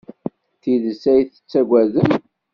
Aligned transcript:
D 0.53 0.57
tidet 0.61 1.03
ay 1.13 1.21
tettaggadem? 1.25 2.11